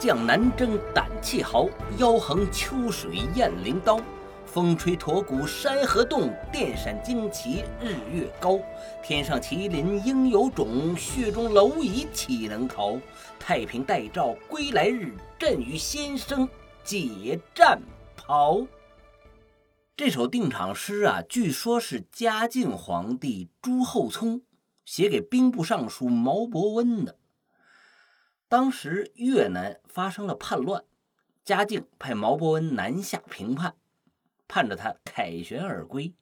[0.00, 4.00] 将南征胆气豪，腰横秋水雁翎刀。
[4.46, 8.58] 风吹驼骨山河动，电闪惊旗日月高。
[9.02, 12.98] 天上麒麟应有种，血中蝼蚁岂能逃？
[13.38, 16.48] 太平待诏归来日，朕与先生
[16.82, 17.78] 解战
[18.16, 18.66] 袍。
[19.94, 24.40] 这首定场诗啊，据说是嘉靖皇帝朱厚熜
[24.86, 27.19] 写给兵部尚书毛伯温的。
[28.50, 30.84] 当时越南发生了叛乱，
[31.44, 33.76] 嘉靖派毛伯温南下平叛。
[34.48, 36.16] 盼着他凯旋而归，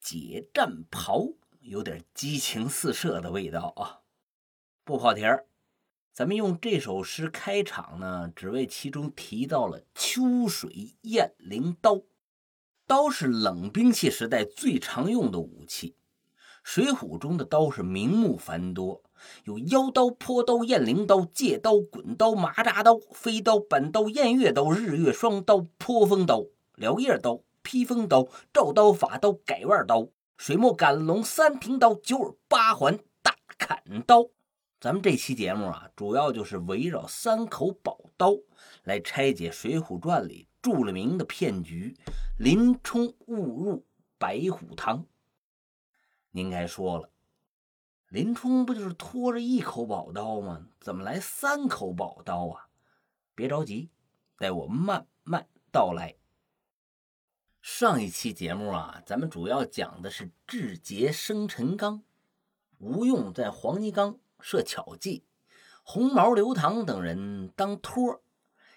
[0.00, 1.28] 解战袍
[1.60, 4.02] 有点激情四射的味道啊！
[4.82, 5.46] 不跑题儿，
[6.12, 12.02] 咱们用这首诗开场呢，只为其中提到了秋水雁翎刀。
[12.88, 15.90] 刀是冷兵器时代最常用的武器，
[16.64, 19.04] 《水浒》中的刀是名目繁多，
[19.44, 26.44] 有腰刀、坡刀、雁翎刀、借刀、滚刀、麻扎刀、飞刀、板刀、偃月刀、日月双刀、坡风刀。
[26.76, 34.30] 辽叶刀、披风刀、照刀、法刀、改腕刀、水墨赶龙、三庭刀、九耳八环、大砍刀。
[34.80, 38.32] 咱们这期节目啊，主要就是围绕三口宝刀
[38.82, 41.96] 来拆解《水浒传》里著了名的骗局——
[42.38, 43.86] 林冲误入
[44.18, 45.06] 白虎堂。
[46.32, 47.08] 您该说了，
[48.14, 50.68] 林冲不就是拖着一口宝刀吗？
[50.78, 52.68] 怎么来三口宝刀啊？
[53.34, 53.90] 别着急，
[54.38, 56.14] 待我慢慢道来。
[57.60, 62.04] 上一期节目啊，咱们主要讲的是智劫生辰纲，
[62.78, 65.24] 吴用在黄泥冈设巧计，
[65.82, 68.22] 红毛刘唐等人当托，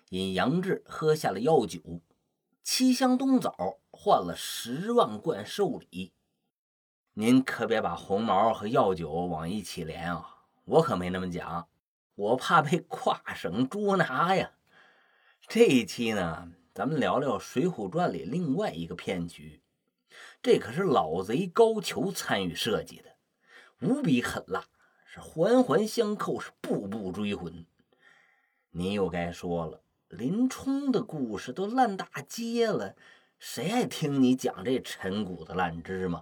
[0.10, 2.02] 引杨志喝下了药酒，
[2.64, 6.12] 七香冬枣换了十万贯寿礼。
[7.20, 11.68] 您可别把红毛和药酒往一起连啊，我可没那么讲，
[12.14, 14.52] 我怕被跨省捉拿呀。
[15.48, 16.52] 这一期呢。
[16.76, 19.64] 咱们聊聊《水浒传》里另外一个骗局，
[20.44, 23.16] 这可是老贼高俅参与设计的，
[23.80, 24.66] 无比狠辣，
[25.08, 27.66] 是环环相扣，是步步追魂。
[28.70, 32.96] 您又该说了，林冲的故事都烂大街了，
[33.40, 36.22] 谁爱听你讲这陈谷的烂芝麻？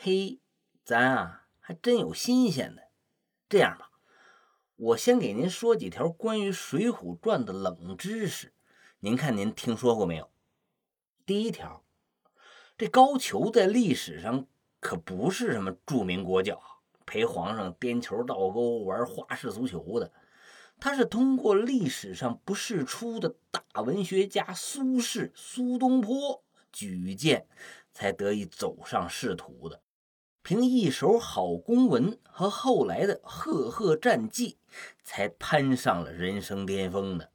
[0.00, 0.38] 嘿，
[0.84, 2.84] 咱啊还真有新鲜的。
[3.48, 3.90] 这样吧，
[4.76, 8.54] 我先给您说几条关于《水浒传》的冷知识。
[9.00, 10.30] 您看，您听说过没有？
[11.26, 11.84] 第一条，
[12.76, 14.46] 这高俅在历史上
[14.78, 16.62] 可不是什么著名国脚，
[17.04, 20.12] 陪皇上颠球倒钩、玩花式足球的。
[20.78, 27.48] 他是通过历史上不世出的大文学家苏轼、苏东坡举荐，
[27.92, 29.82] 才得以走上仕途的。
[30.48, 34.56] 凭一手好公文和后来的赫赫战绩，
[35.04, 37.30] 才攀上了人生巅峰的。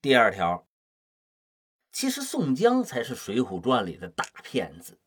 [0.00, 0.66] 第二条，
[1.92, 4.98] 其实宋江才是《水浒传》里的大骗子。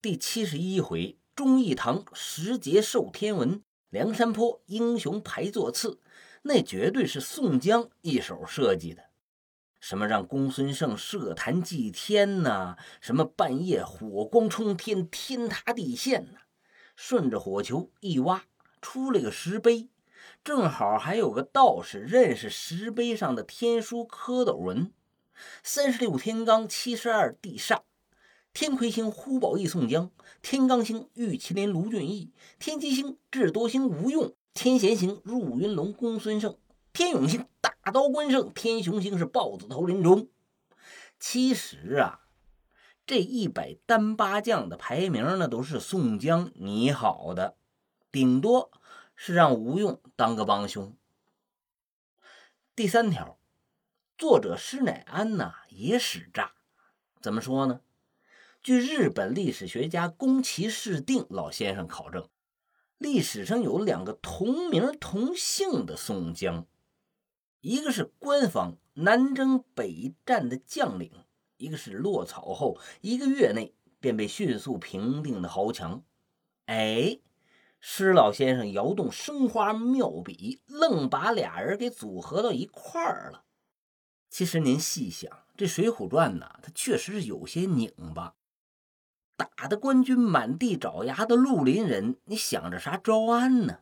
[0.00, 6.00] 第七十一回，忠义堂十节受天文，梁山坡英雄排座次，
[6.42, 9.11] 那绝对是宋江一手设计的。
[9.82, 12.76] 什么让公孙胜设坛祭天呐？
[13.00, 16.38] 什么半夜火光冲天，天塌地陷呐？
[16.94, 18.44] 顺着火球一挖，
[18.80, 19.88] 出了个石碑。
[20.44, 24.92] 正好还有个道士认识石碑上的天书蝌蚪文：
[25.64, 27.80] 三十六天罡七十二地煞，
[28.54, 30.12] 天魁星呼保义宋江，
[30.42, 36.56] 天罡星玉麒麟卢俊义，天机星智多星吴用，天闲星入云龙公孙胜，
[36.92, 37.44] 天勇星
[37.82, 40.28] 大刀关胜，天雄星是豹子头林冲。
[41.18, 42.20] 其实啊，
[43.04, 47.56] 这一百单八将的排名那都是宋江拟好的，
[48.10, 48.70] 顶多。
[49.14, 50.96] 是让吴用当个帮凶。
[52.74, 53.38] 第三条，
[54.18, 56.54] 作者施乃安呐也使诈，
[57.20, 57.82] 怎么说呢？
[58.62, 62.28] 据日本历史学家宫崎市定老先生考证，
[62.98, 66.66] 历史上有两个同名同姓的宋江，
[67.62, 71.10] 一个是官方南征北战的将领，
[71.56, 76.04] 一个是落草后一个月内便被迅速平定的豪强。
[76.66, 77.18] 哎。
[77.84, 83.42] 施老先生摇动生花妙笔，愣把俩人给组合到一块儿了。
[84.30, 88.36] 其实您细想，这《水浒传》呢，它确实是有些拧巴。
[89.36, 93.80] 打的官军满地找牙的绿林人，你想着啥招安呢？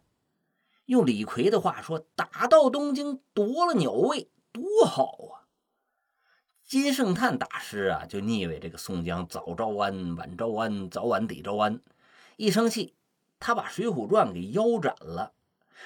[0.91, 5.47] 用李逵的话说，打到东京夺了鸟位，多好啊！
[6.65, 11.81] 金圣叹大师啊，就腻歪这个宋江早招安、晚招安、早晚得招安，
[12.37, 12.97] 一生气。
[13.39, 15.33] 他把《水浒传》给腰斩了，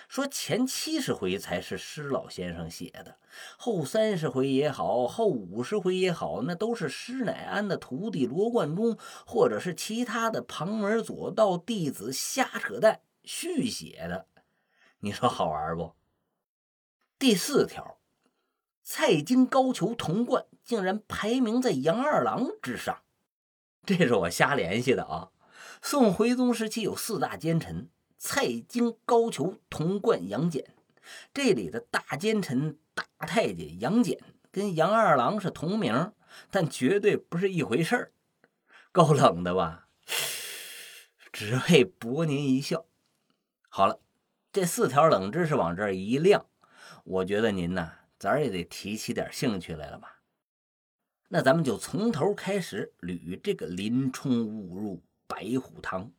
[0.08, 3.18] 说前七十回才是施老先生写的，
[3.58, 8.96] 后三十回也好，后五十回也好，那都是施乃安的徒弟罗贯中
[9.26, 14.26] 或者是其他的旁门左道弟子瞎扯淡续写的。
[15.04, 15.94] 你说好玩不？
[17.18, 17.98] 第四条，
[18.82, 23.02] 蔡京高俅童贯竟然排名在杨二郎之上，
[23.84, 25.28] 这是我瞎联系的啊。
[25.82, 27.90] 宋徽宗时期有四大奸臣。
[28.16, 30.64] 蔡京、高俅、童贯、杨戬，
[31.34, 34.18] 这里的大奸臣、大太监杨戬
[34.50, 36.14] 跟杨二郎是同名，
[36.50, 38.12] 但绝对不是一回事儿。
[38.90, 39.88] 够冷的吧？
[41.30, 42.86] 只为博您一笑。
[43.68, 44.00] 好了，
[44.54, 46.46] 这四条冷知识往这儿一亮，
[47.02, 47.90] 我觉得您呐，
[48.20, 50.20] 咱也得提起点兴趣来了吧？
[51.30, 56.12] 那咱们就从头开始捋这个林冲误入白虎堂。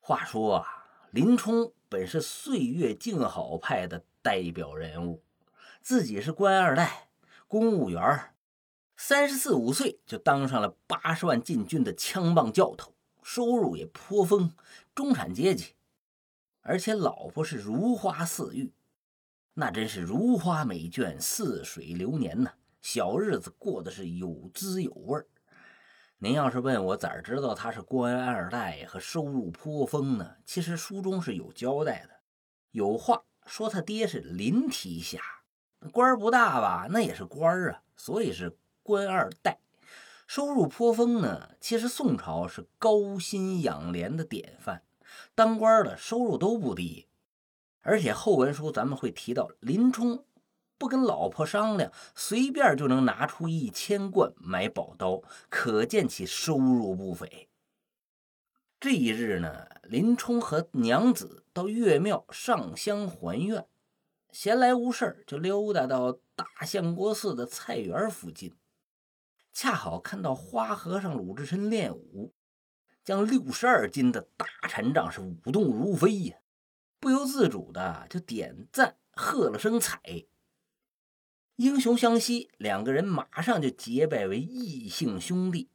[0.00, 0.66] 话说啊。
[1.10, 5.22] 林冲本是岁月静好派的代表人物，
[5.82, 7.10] 自己是官二代，
[7.46, 8.34] 公务员，
[8.96, 14.52] 三十四五岁就当上了八十万禁军的枪棒教头，收入也颇丰，
[14.94, 15.74] 中产阶级，
[16.68, 18.74] 而且老婆是如花似玉，
[19.54, 25.28] 那真是如花美眷，似水流年呐，小日子过得是有滋有味儿。
[26.18, 30.38] 您要是问我咋知道他是官二代和收入颇丰呢？
[30.44, 32.16] 其实书中是有交代的，
[32.72, 35.20] 有话说他爹是林提辖，
[35.92, 39.60] 官儿不大吧，那也是官儿啊，所以是官二代。
[40.26, 44.82] 收入颇丰呢，其实宋朝是高薪养廉的典范，
[45.34, 47.06] 当官的收入都不低，
[47.80, 50.24] 而且后文书咱们会提到林冲。
[50.78, 57.48] 不跟老婆商量，随便就能拿出一千贯买宝刀，可见其收入不菲。
[58.78, 63.66] 这一日呢，林冲和娘子到岳庙上香还愿，
[64.30, 68.54] 闲来无事就溜达到大相国寺的菜园附近，
[69.54, 72.34] 恰好看到花和尚鲁智深练武，
[73.06, 76.38] 将六十二斤的大禅杖是舞动如飞呀，
[76.98, 80.26] 不由自主的就点赞喝了声彩。
[81.54, 85.70] 英雄相惜，两个人马上就结拜为异姓兄弟。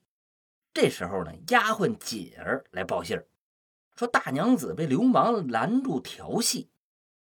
[0.74, 3.26] 这时候呢，丫鬟锦儿来报信儿，
[3.96, 6.70] 说大娘子被流氓拦住调戏。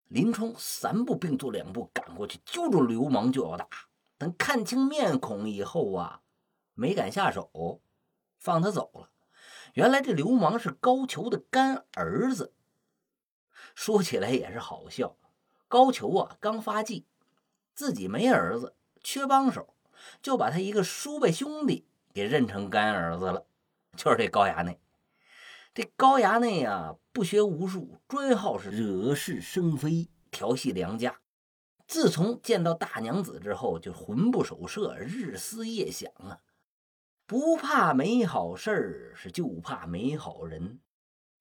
[0.10, 3.66] 林冲三步并作两步赶过去，揪住流氓就要打。
[4.18, 6.24] 等看清面孔以后啊，
[6.74, 7.82] 没敢下手，
[8.38, 9.10] 放他走了。
[9.74, 12.54] 原来这流氓是高俅的干儿子。
[13.76, 15.18] 说起来也是好笑，
[15.68, 17.06] 高俅啊刚发迹。
[17.74, 19.74] 自己没儿子，缺帮手，
[20.22, 23.48] 就把他一个叔辈兄弟给认成干儿子了，
[23.98, 24.80] 就是这高衙内。
[25.74, 31.20] 这高衙内呀，不学无术，专好是惹是生非，调戏良家。
[31.88, 36.42] 自从见到大娘子之后，就魂不守舍，日思夜想啊，
[37.26, 40.80] 不怕没好事儿，是就怕没好人。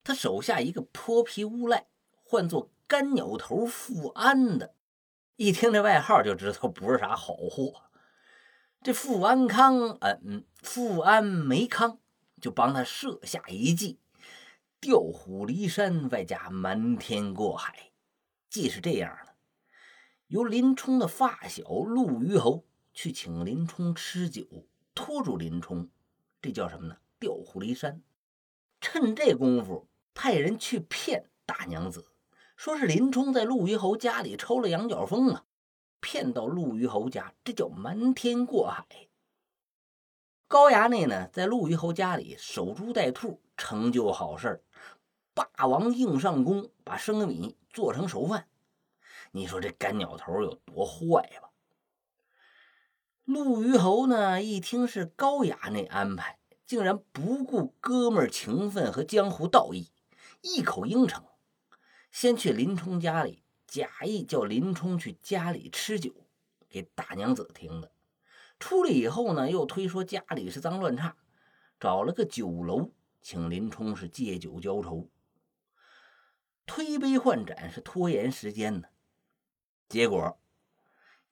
[0.04, 1.86] 他手下一个泼皮无赖，
[2.24, 4.74] 唤作干鸟头富安的。
[5.36, 7.84] 一听这外号就知道不是啥好货。
[8.82, 11.98] 这富安康，嗯，富安梅康
[12.40, 14.00] 就帮他设下一计，
[14.80, 17.92] 调虎离山，外加瞒天过海。
[18.48, 19.34] 计是这样的：
[20.26, 24.44] 由林冲的发小陆虞侯去请林冲吃酒，
[24.94, 25.88] 拖住林冲，
[26.40, 26.96] 这叫什么呢？
[27.18, 28.02] 调虎离山。
[28.80, 32.08] 趁这功夫，派人去骗大娘子。
[32.56, 35.44] 说是林冲在陆虞侯家里抽了羊角风啊，
[36.00, 38.86] 骗到陆虞侯家，这叫瞒天过海。
[40.46, 44.62] 高衙内呢，在陆虞侯家里守株待兔，成就好事
[45.32, 48.48] 霸王硬上弓，把生米做成熟饭。
[49.30, 51.51] 你说这干鸟头有多坏吧？
[53.24, 59.92] 陆虞侯呢，一听是高衙内安排，竟然不顾哥们儿情分和江湖道义，
[60.40, 61.24] 一口应承。
[62.10, 66.12] 先去林冲家里，假意叫林冲去家里吃酒，
[66.68, 67.92] 给大娘子听的。
[68.58, 71.16] 出来以后呢，又推说家里是脏乱差，
[71.78, 72.90] 找了个酒楼，
[73.22, 75.08] 请林冲是借酒浇愁，
[76.66, 78.88] 推杯换盏，是拖延时间呢。
[79.88, 80.40] 结果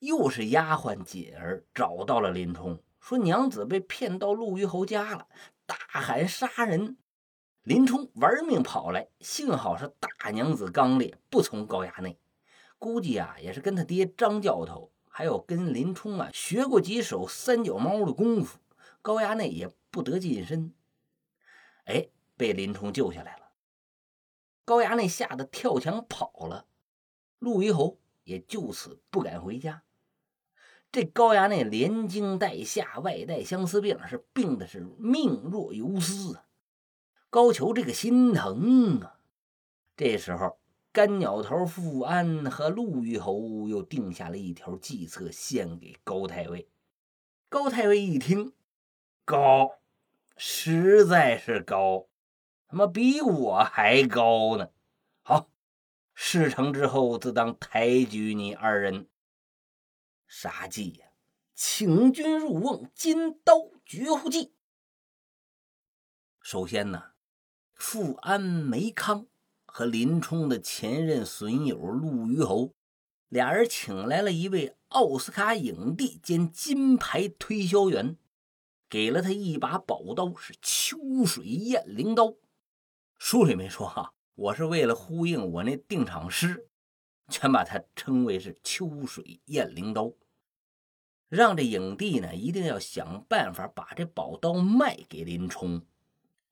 [0.01, 5.29] 又是丫鬟锦儿找到了林冲，说娘子被骗到陆虞侯家了，
[5.67, 6.97] 大喊杀人。
[7.63, 12.19] 林冲玩命跑来，幸好是大娘子刚烈，不从高衙内。
[12.79, 18.59] 估计啊，也是跟他爹张教头，还有跟林冲啊学过几手三脚猫的功夫，
[19.03, 20.73] 高衙内也不得近身。
[21.85, 23.51] 哎，被林冲救下来了。
[24.65, 26.65] 高衙内吓得跳墙跑了，
[27.39, 29.83] 陆虞侯也就此不敢回家。
[30.93, 36.47] 这高衙内连惊带吓，外带相思病，是病的是命若游丝啊！
[37.31, 39.21] 高俅这个心疼啊！
[39.97, 40.59] 这时候，
[40.91, 46.69] 干鸟头富安和陆虞侯又定下了一条计策，献给高太尉。
[47.49, 48.53] 高太尉一听，
[49.25, 49.79] 高，
[50.37, 52.09] 实在是高，
[52.67, 54.71] 他妈比我还高呢！
[55.23, 55.49] 好，
[56.15, 59.07] 事成之后，自当抬举你二人。
[60.33, 61.07] 杀计呀！
[61.57, 63.53] 请君入瓮，金刀
[63.85, 64.55] 绝户计。
[66.41, 67.15] 首先呢，
[67.75, 69.27] 富安梅康
[69.67, 72.73] 和林冲的前任损友陆虞侯，
[73.29, 78.17] 俩人请来了一位奥斯卡影帝兼金牌推销员，
[78.89, 82.37] 给了他一把宝刀，是秋水雁翎刀。
[83.19, 86.70] 书里没说哈，我是为了呼应我那定场诗。
[87.31, 90.13] 全把它称为是秋水雁翎刀，
[91.29, 95.81] 让这影帝呢一定要想办法把这宝刀卖给林冲。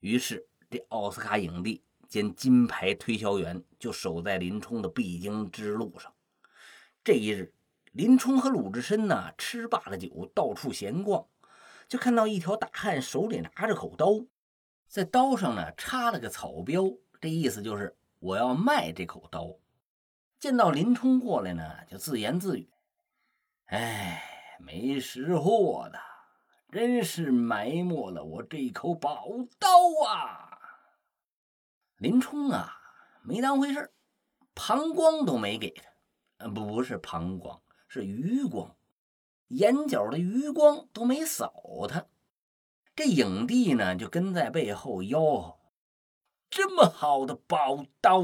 [0.00, 6.14] 于是，这奥斯卡影帝兼金牌推销员就守在林冲的必经之路上。
[7.02, 7.52] 这一日，
[7.92, 11.26] 林冲和鲁智深呢吃罢了酒，到处闲逛，
[11.88, 14.24] 就看到一条大汉手里拿着口刀，
[14.86, 16.84] 在刀上呢插了个草标，
[17.20, 19.56] 这意思就是我要卖这口刀。
[20.38, 22.70] 见到林冲过来呢，就自言自语
[23.66, 24.22] ：“哎，
[24.60, 25.98] 没识货的，
[26.70, 29.26] 真是埋没了我这口宝
[29.58, 29.68] 刀
[30.06, 30.58] 啊！”
[31.98, 32.72] 林冲啊，
[33.22, 33.92] 没当回事
[34.54, 35.70] 膀胱都没给
[36.38, 38.76] 他，不不是膀胱，是余光，
[39.48, 41.52] 眼角的余光都没扫
[41.88, 42.06] 他。
[42.94, 45.57] 这影帝呢，就跟在背后吆喝。
[46.50, 48.22] 这么好的宝刀，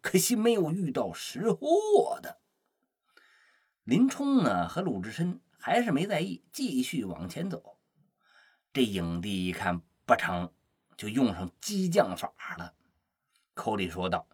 [0.00, 2.38] 可惜没有遇到识货的。
[3.84, 7.78] 林冲呢和鲁智深还是没在意，继续往前走。
[8.72, 10.52] 这影帝一看不成，
[10.96, 12.74] 就用上激将法了，
[13.54, 14.28] 口里说道：“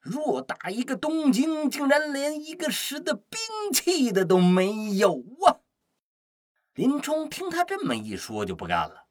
[0.00, 3.38] 若打一个东京，竟然连一个识的兵
[3.72, 5.60] 器的都没有啊！”
[6.74, 9.06] 林冲听他这么一说，就不干了。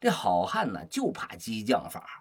[0.00, 2.19] 这好汉呢，就怕激将法。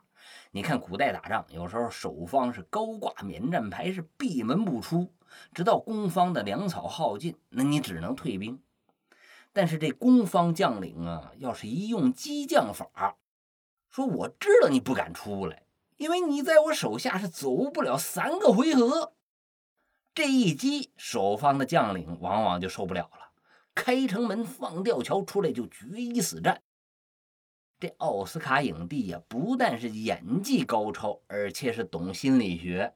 [0.51, 5.13] 你看，古代打仗有时候守方是高挂免战牌，是闭门不出，
[5.53, 8.59] 直到攻方的粮草耗尽，那你只能退兵。
[9.53, 13.17] 但是这攻方将领啊，要是一用激将法，
[13.89, 15.63] 说我知道你不敢出来，
[15.97, 19.13] 因为你在我手下是走不了三个回合。
[20.15, 23.29] 这一击，守方的将领往往就受不了了，
[23.75, 26.63] 开城门放吊桥出来就决一死战。
[27.79, 32.93] 这奥斯卡影帝呀，不但是演技高超，而且是懂心理学。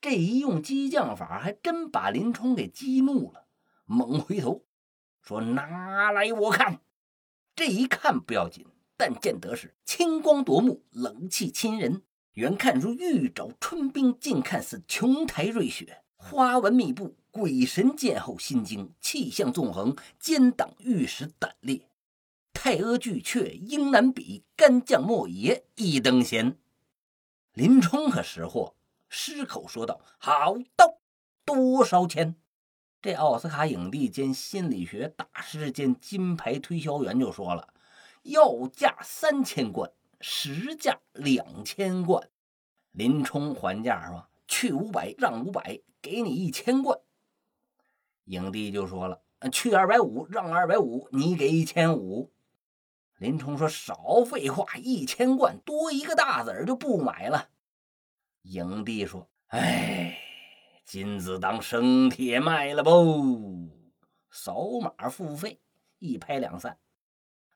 [0.00, 3.46] 这一用激将法，还真把林冲给激怒了，
[3.84, 4.64] 猛回头
[5.20, 6.80] 说：“拿来我看。”
[7.54, 8.66] 这一看不要紧，
[8.96, 12.02] 但见得是青光夺目，冷气侵人。
[12.32, 21.88] 远看如玉爪春冰，近看似琼台瑞雪，花纹密布，鬼神见后心惊，气象纵横，奸党欲使胆裂。
[22.66, 26.58] 太阿巨阙应难比，干将莫邪一登仙。
[27.52, 28.74] 林冲可识货，
[29.08, 30.98] 失口说道：“好刀，
[31.44, 32.34] 多少钱？”
[33.00, 37.72] 这奥斯卡影帝兼心理学大师兼金牌推销员就说了
[38.24, 39.88] ：“要价三千贯，
[40.20, 42.28] 实价两千贯。”
[42.90, 46.98] 林冲还价说：“去五百，让五百，给你一千贯。”
[48.26, 52.28] 影帝就说了：“去二百五，让二百五，你给一千五。”
[53.18, 57.48] 林冲说：“少废话，一千贯多一个大子儿就不买了。”
[58.42, 60.18] 影帝说：“哎，
[60.84, 63.70] 金子当生铁卖了不？
[64.30, 65.58] 扫码付费，
[65.98, 66.78] 一拍两散。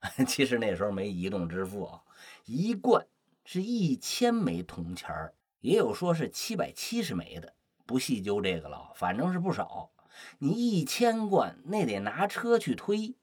[0.27, 2.03] 其实那时候没移动支付啊，
[2.47, 3.07] 一贯
[3.45, 9.91] 是一千枚铜钱儿，也有说是七百七十枚的，不细究这个了，反正是不少。
[10.39, 13.15] 你一千贯，那得拿车去推。”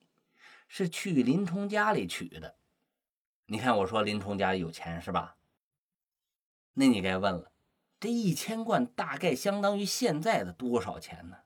[0.67, 2.57] 是去林冲家里取的，
[3.45, 5.37] 你看我说林冲家里有钱是吧？
[6.73, 7.51] 那你该问了，
[7.99, 11.37] 这一千贯大概相当于现在的多少钱呢？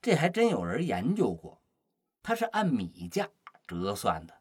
[0.00, 1.62] 这还真有人研究过，
[2.22, 3.30] 它是按米价
[3.66, 4.40] 折算的，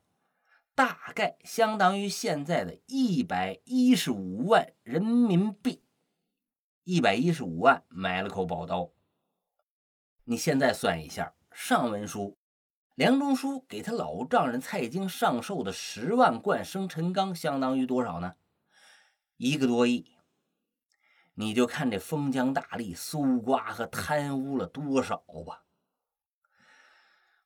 [0.74, 5.84] 大概相当于现在的一百一十五万人民币。
[6.84, 8.92] 一百一十五万买了口宝刀，
[10.24, 12.40] 你现在算一下上文书。
[12.96, 18.36] 梁中书给他老丈人蔡京上寿的十万贯生辰纲相当于多少呢？
[19.38, 20.12] 一个多亿。
[21.36, 25.64] 你就看这封疆大吏搜刮和贪污了多少吧。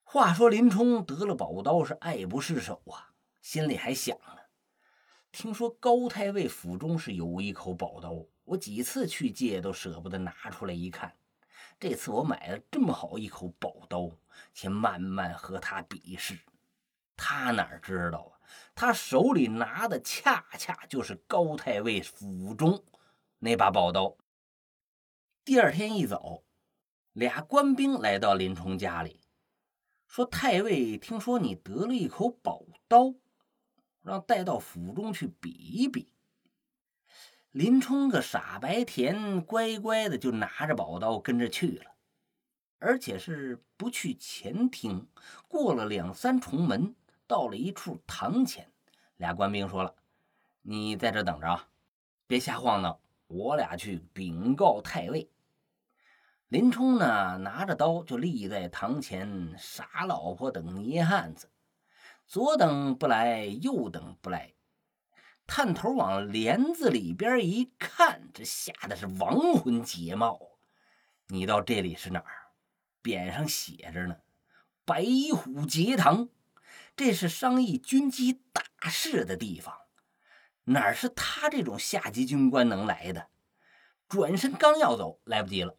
[0.04, 4.38] 话说林冲得了宝刀是爱不释手啊，心里还想呢。
[5.32, 11.16] 听说高太尉府中是有一口宝刀，我几次去借都舍不得拿出来一看。
[11.80, 14.10] 这次我买了这么好一口宝刀，
[14.54, 16.40] 且慢慢和他比试。
[17.18, 18.40] 他哪知道啊？
[18.74, 22.84] 他手里拿的恰恰就是高太尉府中
[23.40, 24.18] 那把宝刀。
[25.44, 26.44] 第二天一早，
[27.14, 29.22] 俩官兵来到林冲家里，
[30.08, 33.14] 说：“太尉听说你得了一口宝刀，
[34.02, 36.14] 让带到府中去比一比。”
[37.56, 41.86] 林冲个傻白甜，乖乖的就拿着宝刀跟着去了，
[42.80, 45.08] 而且是不去前厅，
[45.48, 46.94] 过了两三重门。
[47.26, 48.70] 到了一处堂前，
[49.16, 49.96] 俩官兵说了
[50.64, 51.70] ：“你在这等着啊，
[52.28, 55.32] 别瞎晃荡，我俩去禀告太尉。”
[56.50, 61.50] 林冲呢，拿着刀就立在堂前，傻老婆等泥汉子，
[62.28, 64.54] 左等不来，右等不来，
[65.48, 70.40] 探头往帘子里边一看，这吓得是亡魂皆冒。
[71.28, 72.52] 你到这里是哪儿？
[73.04, 74.18] 匾上写着呢
[74.84, 76.30] ，“白虎节堂”。
[76.98, 79.76] 这是商议军机大事的地方，
[80.64, 83.28] 哪是他这种下级军官能来的？
[84.08, 85.78] 转身刚要走，来不及了。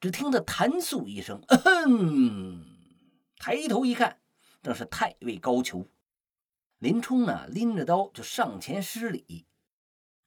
[0.00, 1.40] 只听得弹肃一声，
[1.86, 2.64] 嗯，
[3.38, 4.20] 抬头一看，
[4.62, 5.86] 正是太尉高俅。
[6.78, 9.46] 林冲呢，拎着刀就上前施礼。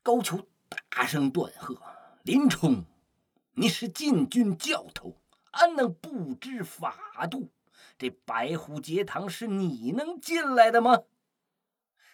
[0.02, 1.80] 高俅大声断喝
[2.24, 2.86] ：“林冲，
[3.54, 7.52] 你是禁军教头，安能不知法度？”
[7.98, 11.04] 这白虎节堂是你能进来的吗？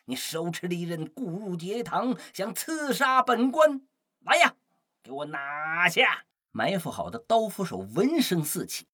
[0.05, 3.81] 你手持利刃，误入节堂，想刺杀本官？
[4.19, 4.55] 来呀，
[5.01, 6.25] 给我拿下！
[6.51, 8.87] 埋伏好的刀斧手闻声四起，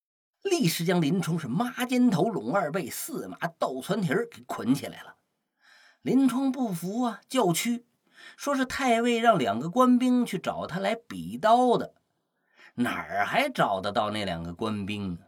[0.44, 5.16] 立时将林冲是抹肩头、拢二背、四马倒窜蹄儿给捆起来了。
[6.02, 7.86] 林冲不服啊，叫屈，
[8.38, 11.94] 说是太尉让两个官兵去找他来比刀的，
[12.76, 15.28] 哪儿还找得到那两个官兵啊？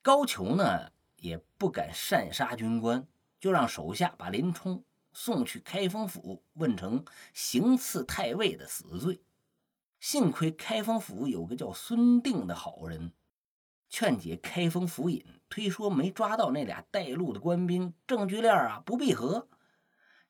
[0.00, 3.04] 高俅呢也不敢擅杀军官，
[3.40, 9.20] 就让手下把林冲送去开封府，问成行刺太尉的死罪。
[9.98, 13.12] 幸亏开封府有个叫孙定的好人，
[13.88, 19.48] 劝解开封府尹，推说没抓到那俩带路的官兵，证据链啊不闭合。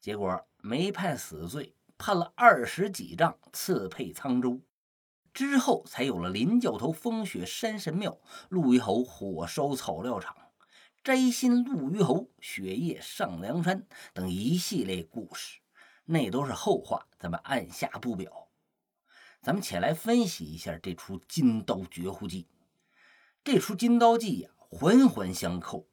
[0.01, 4.61] 结果没判死罪，判了二十几丈，赐配沧州。
[5.33, 10.35] 之后才有了林教头风雪山神庙、陆虞侯火烧草料场、
[11.05, 15.61] 摘心陆虞侯雪夜上梁山等一系列故事，
[16.07, 18.49] 那都是后话，咱们按下不表。
[19.43, 22.49] 咱们且来分析一下这出金刀绝户记。
[23.45, 25.87] 这出金刀记呀，环环相扣，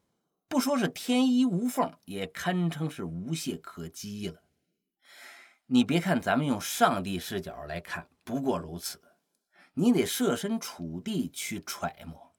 [0.48, 4.42] 不说是天衣无缝，也堪称是无懈可击了。
[5.66, 9.02] 你别看咱们用上帝视角来看，不过如此。
[9.74, 12.34] 你得设身处地去揣摩，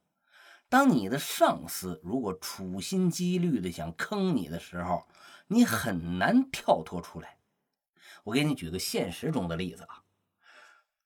[0.68, 5.08] 当你的上司如果处心积虑的想坑你的时候，
[5.48, 7.38] 你很难跳脱出来。
[8.26, 10.04] 我给你举个现实中的例子啊，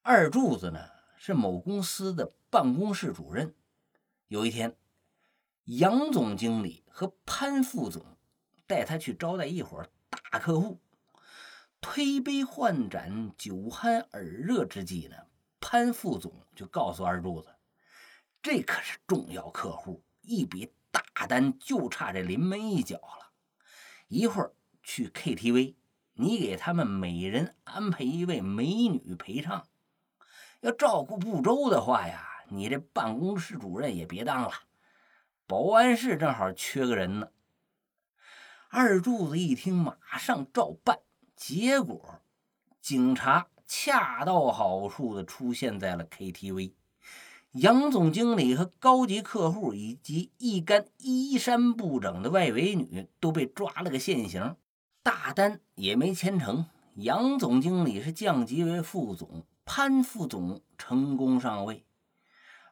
[0.02, 3.54] 二柱子呢是某公司的办公室主任，
[4.28, 4.76] 有一天，
[5.66, 8.18] 杨总经理和潘副总
[8.68, 10.82] 带他去招待一伙大客户，
[11.80, 15.16] 推杯换盏，酒酣耳热之际呢。
[15.62, 17.48] 潘副总就告诉二柱子
[18.44, 23.32] ：“这可是重要客户，一笔大单就差这临门一脚了。
[24.10, 25.76] 一会儿去 KTV，
[26.16, 29.66] 你给他们每人安排一位美女陪唱。
[30.60, 34.52] 要照顾不周的话呀，你这办公室主任也别当了。
[35.48, 37.30] 保安室正好缺个人呢。”
[38.70, 41.00] 二柱子一听，马上照办。
[41.36, 42.22] 结果，
[42.82, 43.48] 警察。
[43.66, 46.74] 恰到好处的出现在了 KTV，
[47.54, 54.58] 杨总经理和高级客户以及一干衣衫不整的外围女都被抓了个现行，
[55.02, 56.68] 大单也没签成。
[56.96, 61.84] 杨总经理是降级为副总，潘副总成功上位，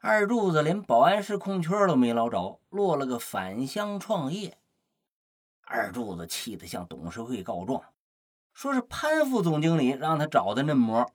[0.04, 4.58] 二柱子连保安室空缺都没捞着，落了个返乡创业。
[5.62, 7.84] 二柱子气得向董事会告状。
[8.52, 11.14] 说是潘副总经理让他找的嫩模，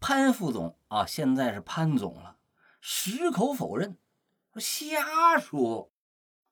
[0.00, 2.36] 潘副总啊，现在是潘总了，
[2.80, 3.98] 矢口否认，
[4.54, 5.90] 说瞎说，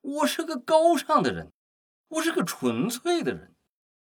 [0.03, 1.51] 我是个高尚的人，
[2.09, 3.55] 我是个纯粹的人，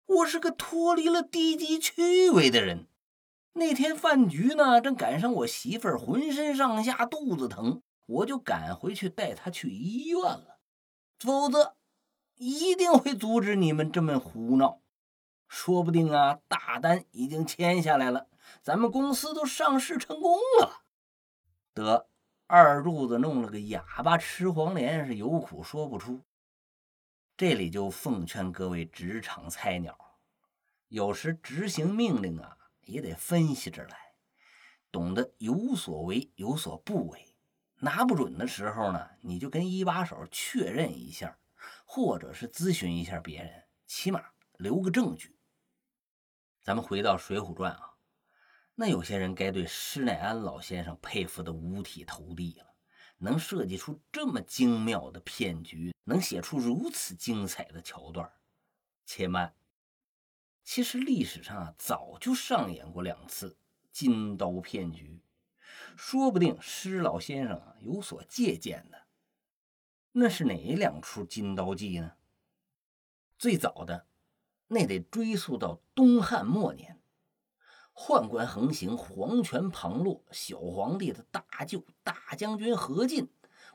[0.08, 2.88] 我是个脱离了低级趣味的人，
[3.54, 10.60] 那天饭局呢，正赶上我媳妇儿浑身上下肚子疼，我就赶回去带她去医院了。
[11.20, 11.76] 否则，
[12.36, 14.82] 一定会阻止你们这么胡闹。
[15.48, 18.28] 说不定啊，大单已经签下来了，
[18.62, 20.84] 咱们公司都上市成功了。
[21.74, 22.08] 得，
[22.46, 26.22] 二柱子弄了个哑巴吃黄连，是有苦说不出。
[27.36, 29.98] 这里就奉劝各位职场菜鸟，
[30.88, 32.58] 有时执行命令啊。
[32.90, 33.98] 也得分析着来，
[34.92, 37.36] 懂得有所为有所不为，
[37.76, 41.38] 拿不准的时候呢，你就跟一把手确认一下，
[41.86, 44.24] 或者是咨询一下别人，起码
[44.58, 45.38] 留个证据。
[46.62, 47.94] 咱们回到《水浒传》啊，
[48.76, 52.74] 那有些人该对施耐庵老先生佩服的五体投地了，
[53.18, 58.32] 能设计出这么精妙的骗局，能写出如此精彩的桥段。
[59.06, 59.54] 且慢。
[60.72, 63.58] 其实历史上啊，早就上演过两次
[63.92, 65.20] 金刀骗局，
[65.98, 69.08] 说不定施老先生啊有所借鉴的。
[70.12, 72.12] 那是哪两出金刀计呢？
[73.40, 74.06] 最早的
[74.68, 77.02] 那得追溯到东汉末年，
[77.96, 83.32] 宦官横行，皇权旁落，小皇帝的大舅大将军何进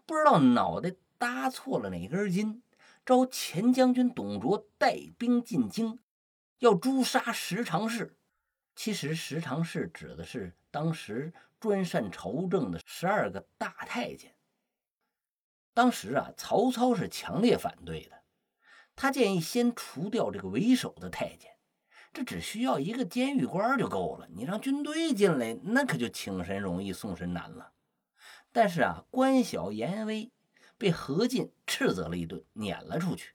[0.07, 2.63] 不知道脑袋搭错了哪根筋，
[3.05, 5.99] 招前将军董卓带兵进京。
[6.64, 8.16] 要诛杀十常侍，
[8.74, 14.35] 其实十常侍指的是当时专擅朝政的十二个大太监。
[15.74, 18.22] 当时啊，曹操是强烈反对的，
[18.96, 21.55] 他建议先除掉这个为首的太监，
[22.14, 24.27] 这只需要一个监狱官就够了。
[24.33, 27.74] 你让军队进来，那可就请神容易送神难了。
[28.53, 30.33] 但是啊，官小言威，
[30.79, 33.35] 被何进斥责了一顿，撵了出去。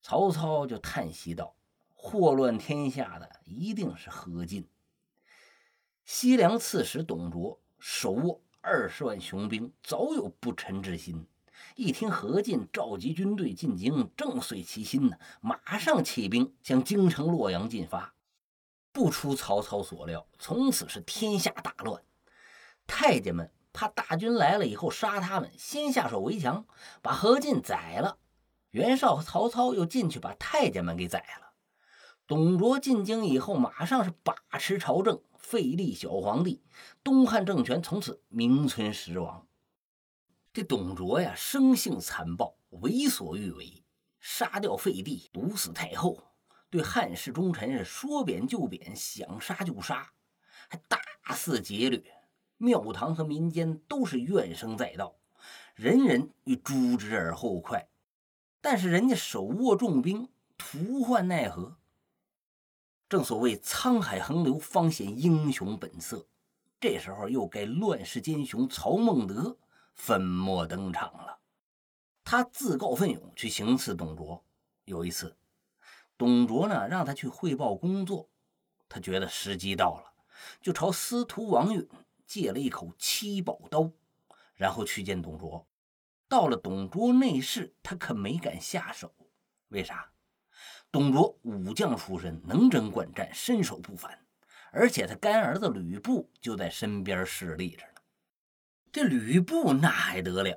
[0.00, 1.54] 曹操就叹息道。
[2.06, 4.68] 祸乱天下的一定是何进。
[6.04, 11.26] 西凉刺史董卓手握二十万雄兵，早有不臣之心。
[11.74, 18.14] 一听何进召集军队进京，正遂其心呢，马上起兵向京城洛阳进发。
[18.92, 22.00] 不出曹操所料，从此是天下大乱。
[22.86, 26.64] 太监们怕大军来了以后杀他们，先下手为强，
[27.02, 28.18] 把何进宰了。
[28.70, 31.45] 袁绍和曹操又进去把太监们给宰了。
[32.26, 36.60] 董卓进京以后，马上是把持朝政，废立小皇帝，
[37.04, 39.46] 东汉政权从此名存实亡。
[40.52, 43.84] 这董卓呀，生性残暴，为所欲为，
[44.18, 46.20] 杀掉废帝，毒死太后，
[46.68, 50.10] 对汉室忠臣是说贬就贬，想杀就杀，
[50.68, 50.98] 还大
[51.32, 52.02] 肆劫掠，
[52.56, 55.14] 庙堂和民间都是怨声载道，
[55.76, 57.88] 人人欲诛之而后快。
[58.60, 61.76] 但是人家手握重兵，徒唤奈何？
[63.08, 66.26] 正所谓沧海横流，方显英雄本色。
[66.80, 69.56] 这时候又该乱世奸雄曹孟德
[69.94, 71.38] 粉墨登场了。
[72.24, 74.44] 他自告奋勇去行刺董卓。
[74.84, 75.36] 有一次，
[76.18, 78.28] 董卓呢让他去汇报工作，
[78.88, 80.12] 他觉得时机到了，
[80.60, 81.88] 就朝司徒王允
[82.26, 83.90] 借了一口七宝刀，
[84.54, 85.66] 然后去见董卓。
[86.28, 89.14] 到了董卓内室，他可没敢下手。
[89.68, 90.10] 为啥？
[90.90, 94.18] 董卓武将出身，能征惯战，身手不凡，
[94.72, 98.00] 而且他干儿子吕布就在身边侍立着呢。
[98.90, 100.56] 这吕布那还得了？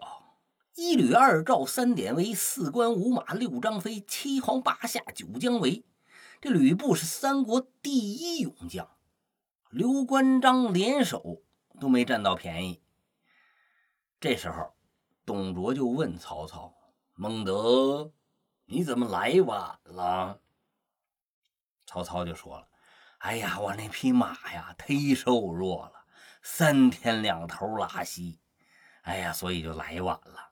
[0.75, 5.83] 一吕二赵三典韦四关五马六张飞七皇八下九姜维，
[6.39, 8.89] 这吕布是三国第一勇将，
[9.69, 11.41] 刘关张联手
[11.81, 12.81] 都没占到便宜。
[14.21, 14.73] 这时候，
[15.25, 16.73] 董卓就问曹操
[17.15, 18.13] ：“孟德。”
[18.71, 20.41] 你怎么来晚了？
[21.87, 22.67] 曹操就说了
[23.17, 26.05] ：“哎呀，我那匹马呀忒瘦弱了，
[26.43, 28.39] 三天两头拉稀，
[29.01, 30.51] 哎呀，所以就来晚了。”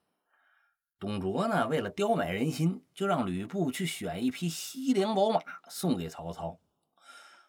[0.97, 6.59] 董卓呢，为了刁买人心，就让吕布去选一匹西凉宝马送给曹操。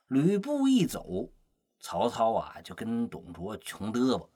[0.07, 1.33] 吕布一走，
[1.81, 4.31] 曹操啊就跟董卓穷嘚啵。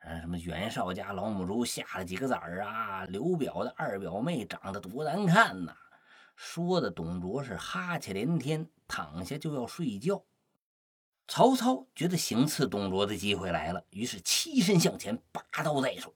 [0.00, 3.04] 嗯，什么袁绍家老母猪下了几个崽儿啊？
[3.04, 5.76] 刘表的二表妹长得多难看呐！
[6.36, 10.24] 说的董卓是哈欠连天，躺下就要睡觉。
[11.28, 16.14] 曹操觉得行刺董卓的机会来了，于是起身向前，拔刀在手，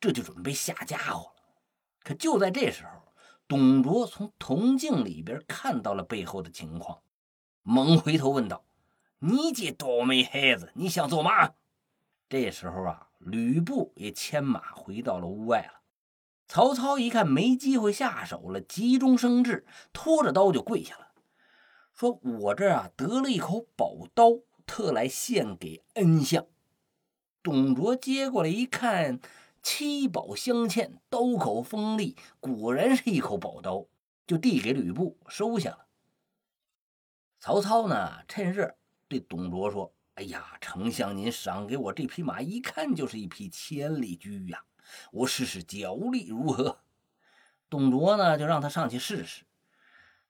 [0.00, 1.42] 这就准备下家伙了。
[2.04, 3.12] 可就在这时候，
[3.48, 7.02] 董卓从铜镜里边看到了背后的情况，
[7.62, 8.64] 猛回头问道
[9.18, 11.54] ：“你这倒霉孩子，你想做嘛？”
[12.30, 15.80] 这时候啊，吕布也牵马回到了屋外了。
[16.46, 21.08] 曹操一看没机会下手了，急中生智，拖着刀就跪下了，
[21.92, 26.46] 说：“我这啊得了一口宝刀，特来献给恩相。
[27.42, 29.18] 董卓接过来一看，
[29.60, 33.86] 七宝镶嵌，刀口锋利，果然是一口宝刀，
[34.24, 35.86] 就递给吕布收下了。
[37.40, 38.76] 曹操呢，趁热
[39.08, 44.62] 对董卓说：“哎呀，丞相您赏给我这匹马，一看就是一匹千里驹呀，
[45.12, 46.80] 我试试脚力如何？”
[47.70, 49.44] 董卓呢，就让他上去试试。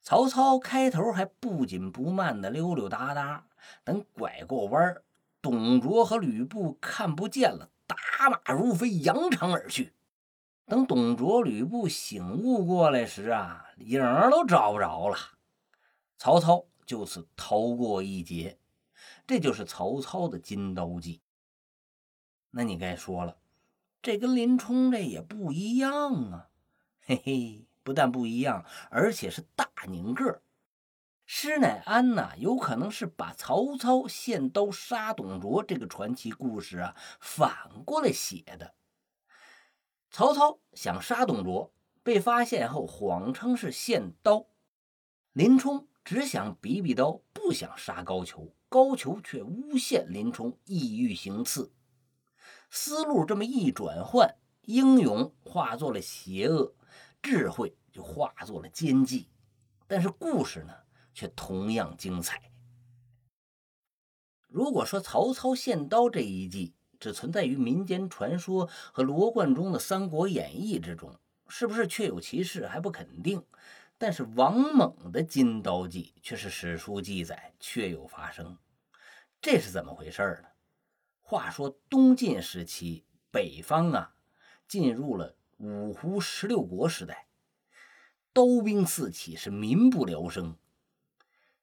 [0.00, 3.48] 曹操开头还不紧不慢的溜溜达达，
[3.82, 5.02] 等拐过弯
[5.42, 9.92] 董卓和吕布看不见了，打马如飞，扬长而去。
[10.66, 15.16] 等董卓、吕布醒悟过来时啊，影儿都找不着了。
[16.16, 18.56] 曹操就此逃过一劫，
[19.30, 21.22] 这就是曹操的金刀计。
[22.50, 23.36] 那你该说了，
[24.02, 26.48] 这跟林冲这也不一样啊，
[27.00, 27.66] 嘿嘿。
[27.84, 30.42] 不但不一样，而且是大拧个。
[31.26, 38.74] 施耐庵呐，有可能是把曹操献刀杀董卓这个传奇故事啊反过来写的。
[40.10, 44.48] 曹操想杀董卓，被发现后谎称是献刀；
[45.32, 51.72] 林冲只想比比刀，不想杀高俅，高俅却诬陷林冲意欲行刺。
[52.70, 56.72] 思路这么一转换，英勇化作了邪恶。
[57.20, 59.28] 智慧就化作了奸计，
[59.86, 60.72] 但是故事呢，
[61.12, 62.50] 却同样精彩。
[64.48, 73.44] 如果说曹操献刀这一计只存在于民间传说和罗贯中的《三国演义》之中，是不是确有其事还不肯定。
[74.02, 78.56] 但是王猛的金刀计却是史书记载确有发生，
[79.42, 80.48] 这是怎么回事呢？
[81.20, 84.14] 话说东晋时期，北方啊，
[84.66, 85.36] 进入了。
[85.58, 87.26] 五胡十六国时代，
[88.32, 90.56] 刀兵四起，是民不聊生。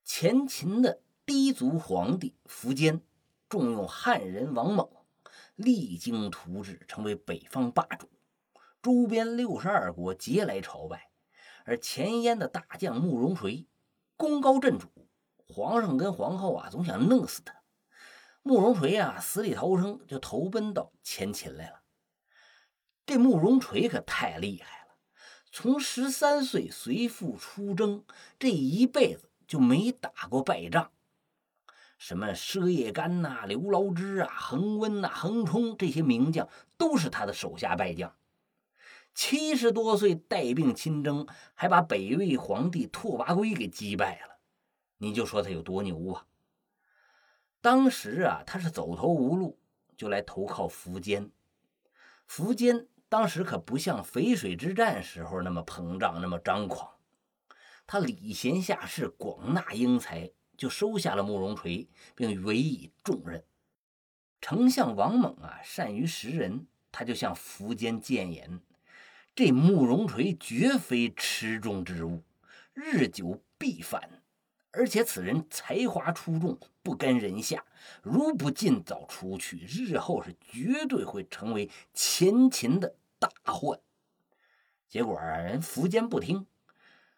[0.03, 3.01] 前秦的氐族皇帝苻坚
[3.49, 4.87] 重用汉人王猛，
[5.55, 8.07] 励精图治，成为北方霸主。
[8.83, 11.09] 周边六十二国皆来朝拜，
[11.67, 13.67] 而前燕的大将慕容垂
[14.15, 14.87] 功高震主，
[15.49, 17.55] 皇上跟皇后啊总想弄死他。
[18.41, 21.81] 慕容垂啊死里逃生，就投奔到前秦来了。
[23.05, 24.95] 这慕容垂可太厉害了，
[25.51, 28.05] 从十三岁随父出征，
[28.39, 30.93] 这一辈子就没打过败仗。
[31.97, 38.15] 什么佘业干呐、刘牢之啊、恒温呐、恒冲这些名将，都是他的手下败将。
[39.17, 41.25] 七十多岁带病亲征，
[41.55, 44.37] 还把北魏皇帝拓跋圭给击败了。
[44.99, 46.27] 你就说他有多牛啊！
[47.59, 49.57] 当时啊，他是走投无路，
[49.97, 51.31] 就来投靠苻坚。
[52.29, 52.87] 苻坚。
[53.09, 56.87] 当时可不像淝水之战时候那么膨胀，那么张狂。
[57.87, 63.43] 他礼贤下士，广纳英才，就收下了慕容垂，并委以重任。
[64.39, 68.61] 丞相王猛啊，善于识人，他就向苻坚谏言：
[69.37, 72.23] 这慕容垂绝非池中之物，
[72.73, 74.23] 日久必反。
[74.71, 77.63] 而且此人才华出众，不甘人下，
[78.01, 83.79] 如不尽早除去，日后是绝对会成为前秦的大患。
[84.89, 86.47] 结果人苻坚不听，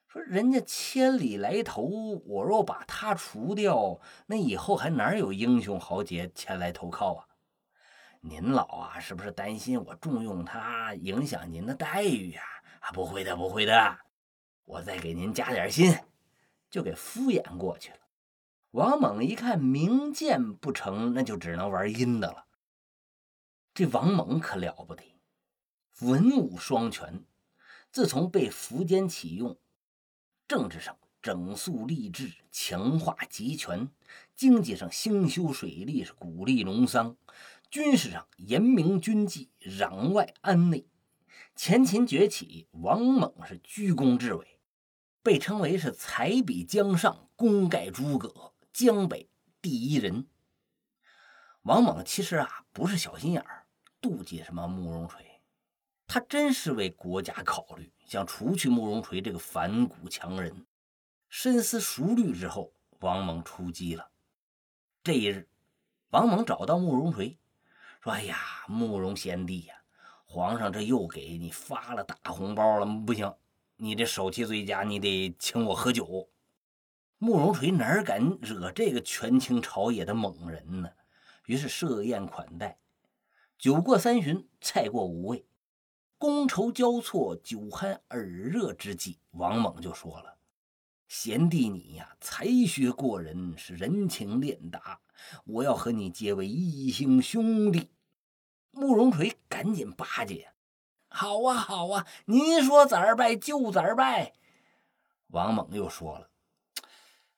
[0.10, 1.84] 说人家千里来投，
[2.26, 7.29] 我若把他除掉，那以后还哪有英雄豪杰前来投靠啊？
[8.22, 12.42] 您老啊，是不是担心我重用他影响您的待遇呀？
[12.82, 14.00] 啊，不会的，不会的，
[14.66, 15.98] 我再给您加点薪。
[16.70, 17.98] 就给敷衍过去了。
[18.72, 22.46] 王猛一看明剑不成，那就只能玩阴的了。
[23.74, 25.04] 这王猛可了不得，
[26.02, 27.24] 文武双全。
[27.92, 29.58] 自从被苻坚启用，
[30.48, 33.88] 政治上整肃吏治，强化集权；
[34.36, 37.16] 经济上兴修水利，是鼓励农桑；
[37.70, 40.88] 军事上严明军纪，攘外安内。
[41.56, 44.60] 前秦崛起，王猛是居功至伟。
[45.22, 49.30] 被称为是才比江上，功盖诸葛，江北
[49.62, 50.26] 第一人。
[51.62, 53.68] 王猛其实啊不是小心眼儿，
[54.02, 55.42] 妒忌什么慕容垂，
[56.08, 60.66] 他真是为国家考虑，想除去慕容垂这个反骨强人。
[61.28, 64.10] 深思熟虑之后，王猛出击了。
[65.04, 65.48] 这一日，
[66.10, 67.38] 王猛找到慕容垂，
[68.00, 69.76] 说：“哎呀，慕容贤弟呀，
[70.26, 73.34] 皇上这又给你发了大红包了，不行。”
[73.82, 76.30] 你这手气最佳，你得请我喝酒。
[77.18, 80.90] 慕容垂哪敢惹这个权倾朝野的猛人呢？
[81.46, 82.78] 于是设宴款待。
[83.58, 85.46] 酒过三巡，菜过五味，
[86.18, 90.38] 觥筹交错，酒酣耳热之际，王猛就说了
[91.08, 95.00] ：“贤弟你呀，才学过人，是人情练达，
[95.46, 97.90] 我要和你结为异姓兄弟。”
[98.72, 100.54] 慕容垂赶紧巴结
[101.10, 104.34] ：“好啊，好啊，您说咋儿拜就咋儿拜。”
[105.30, 106.30] 王猛又说了：“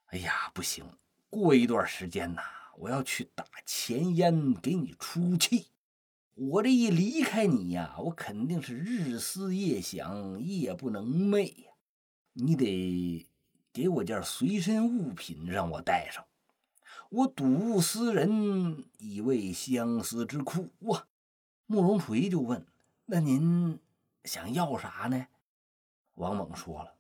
[0.08, 0.86] 哎呀，不行，
[1.30, 2.42] 过一段时间呐，
[2.78, 5.68] 我要去打前燕，给你出气。
[6.36, 11.72] 我这一离开你呀，我肯定是日思夜想，夜不能寐呀。
[12.34, 13.28] 你得
[13.74, 16.26] 给我件随身物品，让我带上。
[17.12, 21.08] 我睹物思人，以为相思之苦啊。”
[21.68, 22.66] 慕容垂就问
[23.06, 23.80] ：“那您
[24.24, 25.28] 想要啥呢？”
[26.16, 26.96] 王猛说了。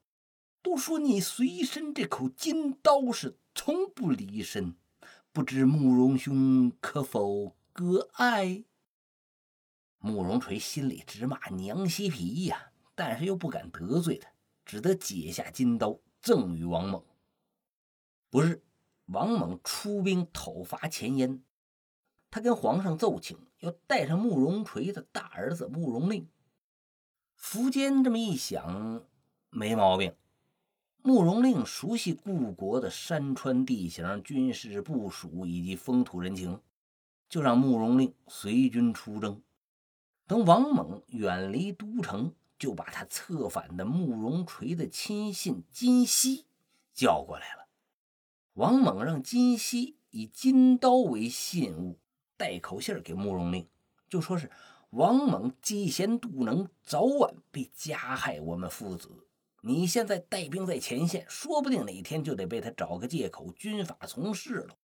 [0.61, 4.75] 都说你随身这口金刀是从不离身，
[5.31, 8.63] 不知慕容兄可否割爱？
[9.97, 14.29] 慕容垂心里直骂娘西皮呀，但是又不敢得罪他，
[14.63, 17.03] 只得解下金刀赠与王猛。
[18.29, 18.63] 不是，
[19.11, 21.41] 王猛出兵讨伐前燕，
[22.29, 26.29] 他跟皇上奏请要带上慕容垂的大儿子慕容令。
[27.37, 29.03] 苻坚这么一想，
[29.49, 30.15] 没毛病。
[31.03, 36.61] 慕容令熟悉故国的山川地形、军事部署以及风土人情，
[37.27, 39.41] 就让慕容令随军出征。
[40.25, 46.45] 等王猛远离都城，就把他策反的慕容垂的亲信金熙
[46.93, 47.60] 叫过来了。
[48.55, 51.97] 王猛让金熙以金刀为信物，
[52.35, 53.65] 带口信给慕容令，
[54.09, 54.51] 就说是
[54.89, 59.09] 王猛嫉贤妒能，早晚必加害我们父子。
[59.61, 64.75] 你现在带兵在前线，说不定哪天就得被他找个借口军法从事了。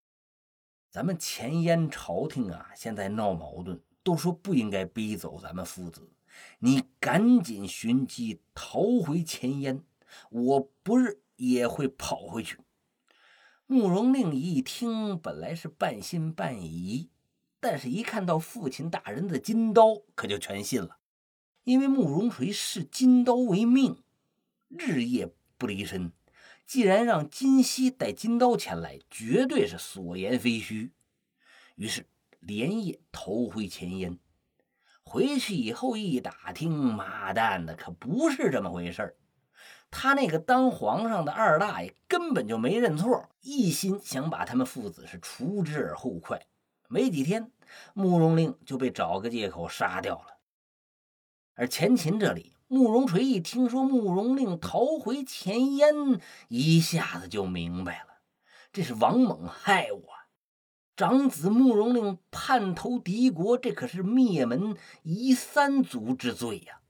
[0.89, 6.09] 咱们前燕朝廷啊，现在闹矛盾，都说不应该逼走咱们父子。
[6.59, 9.83] 你赶紧寻机逃回前燕，
[10.29, 12.57] 我不日也会跑回去。
[13.69, 17.09] 慕容令一听，本来是半信半疑，
[17.59, 20.99] 但是一看到父亲大人的金刀，可就全信了，
[21.65, 24.01] 因为慕容垂视金刀为命。
[24.69, 26.13] 日夜不离身，
[26.65, 30.93] 既然让金熙带金刀前来，绝对是所言非虚。
[31.75, 32.05] 于是
[32.39, 34.17] 连夜逃回前燕。
[35.03, 39.17] 回去以后一打听，妈蛋的，可不是这么回事
[39.89, 46.45] 他那个当皇上的二大爷根本就没认错，一心想把他们父子是除之而后快。
[46.87, 47.51] 没几天，
[47.93, 50.37] 慕容令就被找个借口杀掉了。
[51.55, 52.53] 而前秦这里。
[52.69, 56.19] 慕容垂一听说慕容令逃回前燕，
[56.49, 58.19] 一下子就明白了，
[58.73, 60.03] 这是王猛害我。
[60.97, 66.81] 长子慕容令叛投敌国，这可是灭门夷三族之罪呀！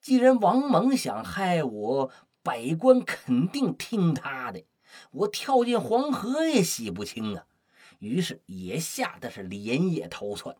[0.00, 2.10] 既然王猛想害我，
[2.42, 4.64] 百官肯定听他的，
[5.10, 7.46] 我跳进黄河也洗不清啊！
[7.98, 10.56] 于是也吓得是连夜逃窜。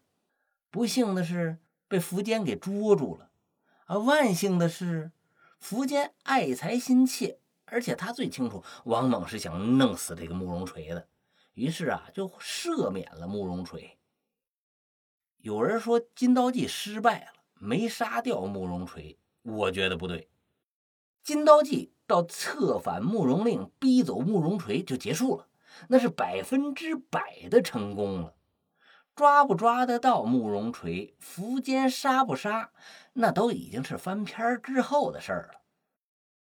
[0.71, 3.31] 不幸的是，被苻坚给捉住了。
[3.87, 5.11] 而万幸的是，
[5.61, 11.09] 苻坚爱才心切，而且他最清楚王猛是想弄死这个慕容垂的，
[11.55, 13.99] 于是啊，就赦免了慕容垂。
[15.39, 20.29] 有人说金刀计失败了，没杀掉慕容垂，我觉得不对。
[21.23, 25.47] 金刀计到策反慕容令，逼走慕容垂就结束了，
[25.89, 28.35] 那是百分之百的成功了。
[29.15, 32.73] 抓不抓得到慕容垂，苻坚杀不杀，
[33.13, 35.61] 那都已经是翻篇之后的事儿了。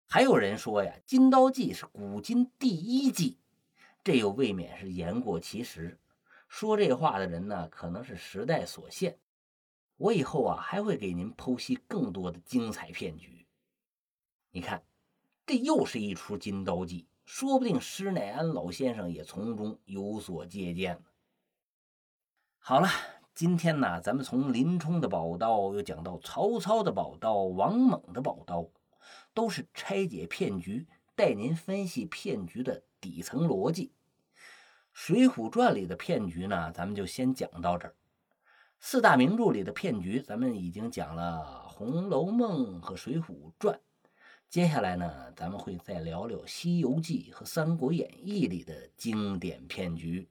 [0.07, 3.39] 还有人说呀，金刀计是古今第一计，
[4.03, 5.99] 这又未免是言过其实。
[6.47, 9.17] 说这话的人呢，可能是时代所限。
[9.97, 13.45] 我以后啊，还会给您剖析更多的精彩骗局。
[14.51, 14.83] 你看，
[15.45, 21.01] 这又是一出金刀计，说不定施耐庵老先生也从中有所借鉴。
[22.57, 22.89] 好了，
[23.33, 28.67] 今天呢，咱们从林冲的宝刀又讲到曹操的宝刀、王猛的宝刀，
[29.33, 33.93] 都是拆解骗局，带您分析骗局的底层逻辑。
[34.91, 37.95] 《水浒传》里的骗局呢，咱们就先讲到这儿。
[38.87, 43.73] 四大名著里的骗局，咱们已经讲了《红楼梦》和《水浒传》，
[44.47, 50.29] 接下来呢，咱们会再聊聊《西游记》和《三国演义》里的经典骗局，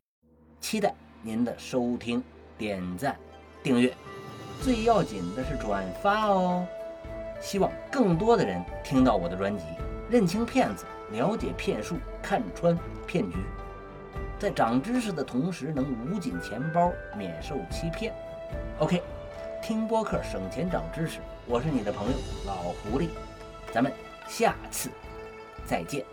[0.60, 0.94] 期待。
[1.20, 2.22] 您的收听、
[2.56, 3.18] 点赞、
[3.60, 3.92] 订阅，
[4.62, 6.64] 最要紧的是转发哦！
[7.40, 9.64] 希望更多的人听到我的专辑，
[10.08, 13.36] 认清骗子，了解骗术，看穿骗局，
[14.38, 18.14] 在长知识的同时能捂紧钱包，免受欺骗。
[18.78, 19.02] OK，
[19.62, 22.16] 听播客省钱长知识，我是你的朋友
[22.46, 23.08] 老狐狸，
[23.72, 23.92] 咱们
[24.28, 24.90] 下次
[25.64, 26.04] 再见。